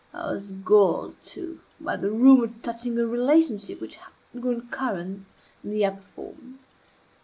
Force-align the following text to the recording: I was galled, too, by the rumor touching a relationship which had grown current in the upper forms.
I 0.15 0.31
was 0.31 0.51
galled, 0.51 1.17
too, 1.23 1.59
by 1.79 1.95
the 1.95 2.09
rumor 2.09 2.47
touching 2.63 2.97
a 2.97 3.05
relationship 3.05 3.79
which 3.79 3.97
had 3.97 4.11
grown 4.41 4.67
current 4.69 5.27
in 5.63 5.69
the 5.69 5.85
upper 5.85 6.01
forms. 6.01 6.65